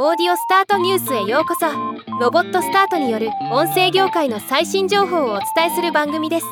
[0.00, 1.66] オーディオスタートニュースへようこそ。
[2.20, 6.46] ロボットスタートによる音声業界の最新情報をお伝えする番組です。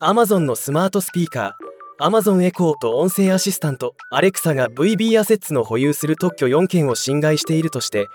[0.00, 8.06] Amazon のスマートスピーカー Amazon エコーと音声アシスタント Alexa が VB アセッツの保有する特許4件を侵害しているとして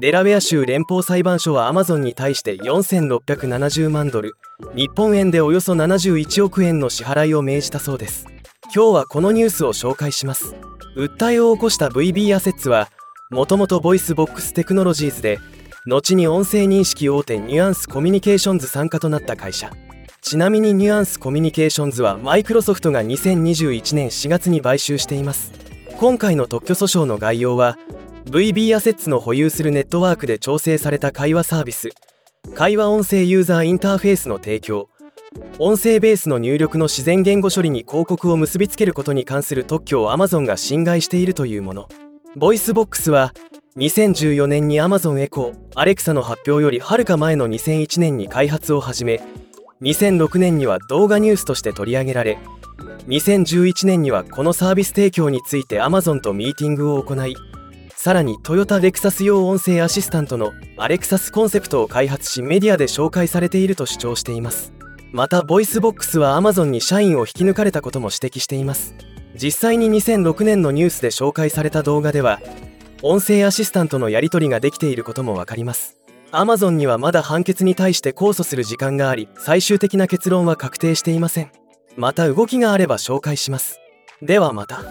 [0.00, 4.32] デラウェア州連邦裁判所は Amazon に対して4670万ドル
[4.74, 8.29] 日本円でおよそ71億円の支払いを命じたそうです。
[8.72, 10.54] 今日はこのニュースを紹介します。
[10.96, 12.88] 訴えを起こした VB アセッツは
[13.28, 15.40] もともとボイスボックステクノロジーズで
[15.86, 19.72] 後に音声認識大手ニュアンスコミュニケーションズ傘下となった会社。
[20.20, 25.52] ちなみにニュアンスコミュニケーションズはマイクロソフトが2021年4月に買収しています。
[25.98, 27.76] 今回の特許訴訟の概要は
[28.26, 31.90] VB アセッツの保有するネットワークで調整された会話サービス
[32.54, 34.89] 会話音声ユーザーインターフェースの提供。
[35.58, 41.88] 音声ベースの入力の自然言語処理に広告を結びつけることに関する特許を Amazon が侵害しているというもの。
[42.36, 43.34] ボイスボックスは
[43.76, 49.20] 2014年に Amazon エコー、Alexa の発表よりはるか前の2001年に開発を始め
[49.82, 52.38] 2006年には動画ニュースとして取り上げられ
[53.08, 57.34] 2011年にはこのサービス提供について Amazon とミーティングを行い
[57.96, 64.79] さらにトヨタレクサス用音声アシスタントのアレクサスコンセプトを開発しメディアで紹介されていると主張しています。
[65.12, 68.94] またボイスボックスは Amazon に社員を引き抜かれたことも指摘しています。
[69.34, 72.40] 実際に2006年のニュースで紹介された動画では
[73.02, 75.96] 音声アシスタントのやり取りができていることも分かります。
[76.30, 81.50] Amazon にはまだ判決に対して控訴する時間があり最終的な結論は確定していません。
[81.96, 83.80] また動きがあれば紹介します。
[84.22, 84.82] ではまた。